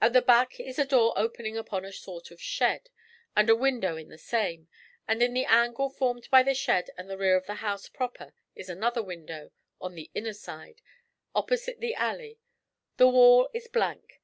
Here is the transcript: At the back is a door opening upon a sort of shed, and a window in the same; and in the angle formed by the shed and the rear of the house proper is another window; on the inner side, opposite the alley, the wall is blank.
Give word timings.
At 0.00 0.12
the 0.12 0.22
back 0.22 0.60
is 0.60 0.78
a 0.78 0.84
door 0.84 1.12
opening 1.16 1.56
upon 1.56 1.84
a 1.84 1.90
sort 1.90 2.30
of 2.30 2.40
shed, 2.40 2.88
and 3.36 3.50
a 3.50 3.56
window 3.56 3.96
in 3.96 4.10
the 4.10 4.16
same; 4.16 4.68
and 5.08 5.20
in 5.20 5.34
the 5.34 5.44
angle 5.44 5.90
formed 5.90 6.28
by 6.30 6.44
the 6.44 6.54
shed 6.54 6.90
and 6.96 7.10
the 7.10 7.18
rear 7.18 7.34
of 7.36 7.46
the 7.46 7.54
house 7.56 7.88
proper 7.88 8.32
is 8.54 8.68
another 8.68 9.02
window; 9.02 9.50
on 9.80 9.96
the 9.96 10.08
inner 10.14 10.34
side, 10.34 10.82
opposite 11.34 11.80
the 11.80 11.96
alley, 11.96 12.38
the 12.98 13.08
wall 13.08 13.50
is 13.52 13.66
blank. 13.66 14.20